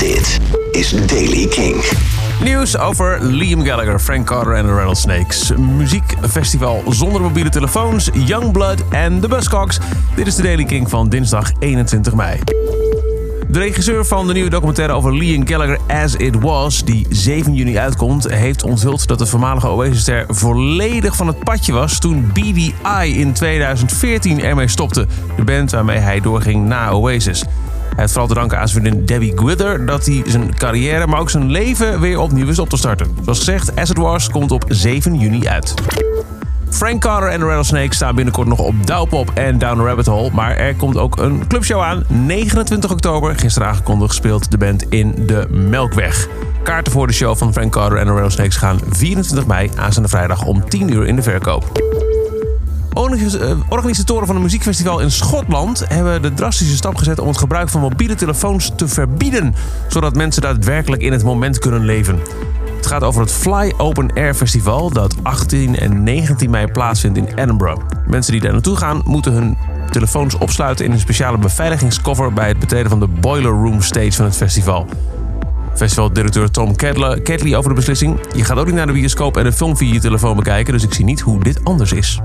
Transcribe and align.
Dit 0.00 0.40
is 0.70 1.06
Daily 1.06 1.46
King. 1.46 1.84
Nieuws 2.42 2.78
over 2.78 3.24
Liam 3.24 3.64
Gallagher, 3.64 3.98
Frank 3.98 4.26
Carter 4.26 4.54
en 4.54 4.66
de 4.66 4.72
Rattlesnakes. 4.72 5.52
Muziekfestival 5.56 6.82
zonder 6.88 7.20
mobiele 7.20 7.50
telefoons, 7.50 8.10
Youngblood 8.12 8.82
en 8.90 9.20
de 9.20 9.28
Buzzcocks. 9.28 9.78
Dit 10.14 10.26
is 10.26 10.34
de 10.34 10.42
Daily 10.42 10.64
King 10.64 10.90
van 10.90 11.08
dinsdag 11.08 11.52
21 11.58 12.14
mei. 12.14 12.38
De 13.48 13.58
regisseur 13.58 14.04
van 14.04 14.26
de 14.26 14.32
nieuwe 14.32 14.50
documentaire 14.50 14.92
over 14.92 15.14
Liam 15.16 15.46
Gallagher 15.46 15.78
As 15.86 16.14
It 16.14 16.40
Was, 16.40 16.84
die 16.84 17.06
7 17.10 17.54
juni 17.54 17.78
uitkomt, 17.78 18.30
heeft 18.30 18.62
onthuld 18.62 19.06
dat 19.06 19.18
de 19.18 19.26
voormalige 19.26 19.68
Oasis-ster 19.68 20.24
volledig 20.28 21.16
van 21.16 21.26
het 21.26 21.38
padje 21.44 21.72
was 21.72 21.98
toen 21.98 22.30
BDI 22.32 23.20
in 23.20 23.32
2014 23.32 24.42
ermee 24.42 24.68
stopte. 24.68 25.06
De 25.36 25.44
band 25.44 25.70
waarmee 25.70 25.98
hij 25.98 26.20
doorging 26.20 26.66
na 26.66 26.90
Oasis. 26.90 27.44
Hij 27.90 27.98
heeft 27.98 28.10
vooral 28.10 28.28
te 28.28 28.34
danken 28.34 28.58
aan 28.58 28.68
zijn 28.68 28.82
vriendin 28.82 29.06
Debbie 29.06 29.32
Gwither 29.36 29.86
dat 29.86 30.06
hij 30.06 30.22
zijn 30.26 30.56
carrière, 30.56 31.06
maar 31.06 31.20
ook 31.20 31.30
zijn 31.30 31.50
leven 31.50 32.00
weer 32.00 32.18
opnieuw 32.18 32.48
is 32.48 32.58
op 32.58 32.68
te 32.68 32.76
starten. 32.76 33.06
Zoals 33.22 33.38
gezegd, 33.38 33.76
As 33.76 33.90
It 33.90 34.30
komt 34.30 34.50
op 34.50 34.64
7 34.68 35.18
juni 35.18 35.48
uit. 35.48 35.74
Frank 36.70 37.00
Carter 37.00 37.28
en 37.28 37.40
de 37.40 37.46
Rattlesnakes 37.46 37.96
staan 37.96 38.14
binnenkort 38.14 38.48
nog 38.48 38.58
op 38.58 38.86
Douwpop 38.86 39.30
en 39.34 39.58
Down 39.58 39.78
the 39.78 39.84
Rabbit 39.84 40.06
Hole. 40.06 40.30
Maar 40.32 40.56
er 40.56 40.74
komt 40.74 40.96
ook 40.96 41.18
een 41.18 41.46
clubshow 41.46 41.82
aan. 41.82 42.04
29 42.08 42.90
oktober, 42.90 43.38
gisteren 43.38 43.68
aangekondigd, 43.68 44.14
speelt 44.14 44.50
de 44.50 44.58
band 44.58 44.82
in 44.88 45.14
de 45.26 45.46
Melkweg. 45.50 46.28
Kaarten 46.62 46.92
voor 46.92 47.06
de 47.06 47.12
show 47.12 47.36
van 47.36 47.52
Frank 47.52 47.72
Carter 47.72 47.98
en 47.98 48.06
de 48.06 48.12
Rattlesnakes 48.12 48.56
gaan 48.56 48.80
24 48.90 49.46
mei 49.46 49.70
aanstaande 49.76 50.08
vrijdag 50.08 50.44
om 50.44 50.68
10 50.68 50.92
uur 50.92 51.06
in 51.06 51.16
de 51.16 51.22
verkoop. 51.22 51.72
Eh, 52.94 53.56
organisatoren 53.68 54.26
van 54.26 54.36
een 54.36 54.42
muziekfestival 54.42 55.00
in 55.00 55.10
Schotland 55.10 55.84
hebben 55.88 56.22
de 56.22 56.34
drastische 56.34 56.76
stap 56.76 56.96
gezet 56.96 57.20
om 57.20 57.28
het 57.28 57.38
gebruik 57.38 57.68
van 57.68 57.80
mobiele 57.80 58.14
telefoons 58.14 58.72
te 58.76 58.88
verbieden, 58.88 59.54
zodat 59.88 60.14
mensen 60.14 60.42
daadwerkelijk 60.42 61.02
in 61.02 61.12
het 61.12 61.24
moment 61.24 61.58
kunnen 61.58 61.84
leven. 61.84 62.20
Het 62.76 62.86
gaat 62.86 63.02
over 63.02 63.20
het 63.20 63.32
Fly 63.32 63.72
Open 63.76 64.12
Air 64.14 64.34
Festival 64.34 64.90
dat 64.90 65.14
18 65.22 65.78
en 65.78 66.02
19 66.02 66.50
mei 66.50 66.66
plaatsvindt 66.66 67.18
in 67.18 67.28
Edinburgh. 67.34 67.82
Mensen 68.06 68.32
die 68.32 68.40
daar 68.40 68.52
naartoe 68.52 68.76
gaan 68.76 69.02
moeten 69.04 69.32
hun 69.32 69.58
telefoons 69.90 70.38
opsluiten 70.38 70.84
in 70.84 70.92
een 70.92 71.00
speciale 71.00 71.38
beveiligingskoffer 71.38 72.32
bij 72.32 72.48
het 72.48 72.58
betreden 72.58 72.90
van 72.90 73.00
de 73.00 73.06
Boiler 73.06 73.52
Room 73.52 73.82
stage 73.82 74.12
van 74.12 74.24
het 74.24 74.36
festival. 74.36 74.86
Festivaldirecteur 75.74 76.50
Tom 76.50 76.76
Catley 76.76 77.56
over 77.56 77.70
de 77.70 77.76
beslissing. 77.76 78.20
Je 78.36 78.44
gaat 78.44 78.58
ook 78.58 78.66
niet 78.66 78.74
naar 78.74 78.86
de 78.86 78.92
bioscoop 78.92 79.36
en 79.36 79.46
een 79.46 79.52
film 79.52 79.76
via 79.76 79.92
je 79.92 80.00
telefoon 80.00 80.36
bekijken, 80.36 80.72
dus 80.72 80.82
ik 80.82 80.94
zie 80.94 81.04
niet 81.04 81.20
hoe 81.20 81.42
dit 81.42 81.64
anders 81.64 81.92
is. 81.92 82.20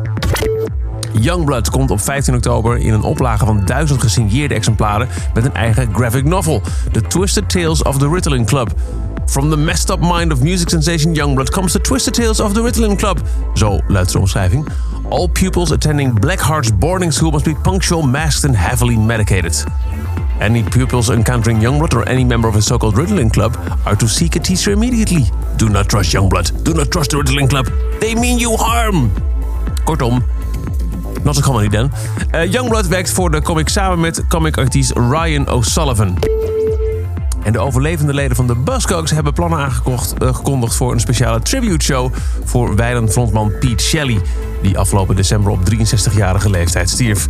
Youngblood 1.20 1.70
komt 1.70 1.92
op 1.92 2.02
15 2.02 2.36
oktober 2.36 2.78
in 2.78 2.94
een 2.94 3.04
oplage 3.04 3.46
van 3.46 3.66
duizend 3.66 4.02
gesigneerde 4.02 4.54
exemplaren 4.54 5.08
met 5.34 5.46
een 5.46 5.54
eigen 5.54 5.94
graphic 5.94 6.24
novel, 6.24 6.62
The 6.92 7.02
Twisted 7.02 7.50
Tales 7.50 7.84
of 7.84 7.98
the 7.98 8.10
Ritalin 8.10 8.46
Club. 8.46 8.74
From 9.26 9.50
the 9.50 9.58
messed 9.58 9.90
up 9.90 10.00
mind 10.02 10.32
of 10.32 10.42
music 10.42 10.70
sensation 10.70 11.14
Youngblood 11.14 11.50
comes 11.50 11.72
the 11.72 11.82
twisted 11.82 12.14
tales 12.14 12.40
of 12.40 12.54
the 12.54 12.62
Ritalin 12.62 12.96
Club. 12.96 13.22
Zo 13.54 13.80
luidt 13.88 14.12
de 14.12 14.20
omschrijving. 14.20 14.68
All 15.10 15.28
pupils 15.28 15.72
attending 15.72 16.20
Blackheart's 16.20 16.78
boarding 16.78 17.14
school 17.14 17.32
must 17.32 17.46
be 17.46 17.56
punctual, 17.62 18.02
masked 18.02 18.46
and 18.46 18.56
heavily 18.56 18.98
medicated. 18.98 19.64
Any 20.40 20.64
pupils 20.64 21.10
encountering 21.10 21.62
Youngblood 21.62 21.96
or 21.96 22.08
any 22.08 22.24
member 22.24 22.50
of 22.50 22.56
a 22.56 22.62
so-called 22.62 22.96
Ritalin 22.96 23.30
Club 23.30 23.58
are 23.86 23.96
to 23.96 24.08
seek 24.08 24.36
a 24.36 24.40
teacher 24.40 24.74
immediately. 24.74 25.24
Do 25.56 25.70
not 25.70 25.88
trust 25.88 26.14
Youngblood. 26.14 26.64
Do 26.64 26.74
not 26.74 26.92
trust 26.92 27.12
the 27.12 27.18
Ritalin 27.18 27.48
Club. 27.48 27.66
They 28.00 28.16
mean 28.16 28.40
you 28.40 28.58
harm. 28.58 29.12
Kortom, 29.86 30.24
Not 31.24 31.38
a 31.38 31.42
comedy 31.42 31.68
dan. 31.68 31.92
Uh, 32.32 32.52
Youngblood 32.52 32.88
werkt 32.88 33.12
voor 33.12 33.32
de 33.32 33.42
comic 33.42 33.70
samen 33.70 34.00
met 34.00 34.28
comic-artiest 34.28 34.92
Ryan 34.92 35.50
O'Sullivan. 35.50 36.18
En 37.44 37.52
de 37.52 37.60
overlevende 37.60 38.14
leden 38.14 38.36
van 38.36 38.48
de 38.48 38.56
Buzzcocks 38.56 39.12
hebben 39.12 39.34
plannen 39.34 39.60
aangekondigd 39.60 40.74
uh, 40.74 40.78
voor 40.78 40.92
een 40.92 41.00
speciale 41.00 41.40
tribute 41.40 41.86
show 41.86 42.14
voor 42.44 42.76
wijlen 42.76 43.12
frontman 43.12 43.52
Pete 43.60 43.84
Shelley, 43.84 44.22
die 44.62 44.78
afgelopen 44.78 45.16
december 45.16 45.52
op 45.52 45.60
63-jarige 45.74 46.50
leeftijd 46.50 46.90
stierf. 46.90 47.28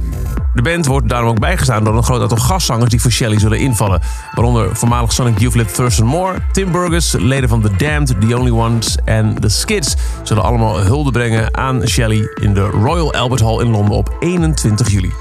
De 0.56 0.62
band 0.62 0.86
wordt 0.86 1.10
daarom 1.10 1.30
ook 1.30 1.40
bijgestaan 1.40 1.84
door 1.84 1.98
een 1.98 2.04
groot 2.04 2.22
aantal 2.22 2.38
gastzangers 2.38 2.90
die 2.90 3.02
voor 3.02 3.12
Shelley 3.12 3.40
zullen 3.40 3.60
invallen. 3.60 4.02
Waaronder 4.34 4.76
voormalig 4.76 5.14
Sonic 5.14 5.40
Youth 5.40 5.76
Thurston 5.76 6.06
Moore, 6.08 6.40
Tim 6.52 6.72
Burgess, 6.72 7.12
leden 7.12 7.50
van 7.50 7.62
The 7.62 7.76
Damned, 7.76 8.22
The 8.22 8.38
Only 8.38 8.52
Ones 8.52 8.98
en 9.06 9.40
The 9.40 9.50
Skids 9.50 9.96
zullen 10.24 10.44
allemaal 10.44 10.80
hulde 10.80 11.12
brengen 11.12 11.58
aan 11.58 11.88
Shelley 11.88 12.30
in 12.42 12.54
de 12.54 12.64
Royal 12.64 13.14
Albert 13.14 13.42
Hall 13.42 13.60
in 13.60 13.70
Londen 13.70 13.96
op 13.96 14.16
21 14.20 14.92
juli. 14.92 15.12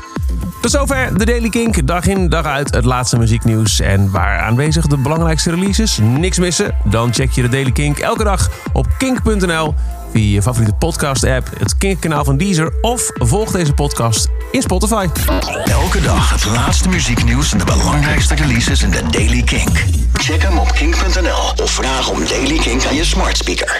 Tot 0.60 0.70
zover 0.70 1.18
de 1.18 1.24
Daily 1.24 1.48
Kink. 1.48 1.86
Dag 1.86 2.06
in, 2.06 2.28
dag 2.28 2.44
uit 2.44 2.74
het 2.74 2.84
laatste 2.84 3.18
muzieknieuws. 3.18 3.80
En 3.80 4.10
waar 4.10 4.38
aanwezig 4.38 4.86
de 4.86 4.96
belangrijkste 4.96 5.50
releases. 5.50 5.98
Niks 6.02 6.38
missen? 6.38 6.74
Dan 6.84 7.12
check 7.12 7.30
je 7.30 7.42
de 7.42 7.48
Daily 7.48 7.72
Kink 7.72 7.98
elke 7.98 8.24
dag 8.24 8.50
op 8.72 8.86
kink.nl. 8.98 9.74
Via 10.14 10.34
je 10.34 10.42
favoriete 10.42 10.74
podcast-app, 10.74 11.50
het 11.58 11.76
Kink-kanaal 11.76 12.24
van 12.24 12.36
Deezer... 12.36 12.72
of 12.80 13.10
volg 13.14 13.50
deze 13.50 13.72
podcast 13.72 14.28
in 14.50 14.62
Spotify. 14.62 15.06
Elke 15.64 16.00
dag 16.00 16.30
het 16.30 16.44
laatste 16.44 16.88
muzieknieuws 16.88 17.52
en 17.52 17.58
de 17.58 17.64
belangrijkste 17.64 18.34
releases 18.34 18.82
in 18.82 18.90
de 18.90 19.02
Daily 19.10 19.42
Kink. 19.42 19.84
Check 20.12 20.42
hem 20.42 20.58
op 20.58 20.72
kink.nl 20.72 21.64
of 21.64 21.70
vraag 21.70 22.10
om 22.10 22.26
Daily 22.28 22.58
Kink 22.58 22.84
aan 22.84 22.94
je 22.94 23.04
smart 23.04 23.36
speaker. 23.36 23.72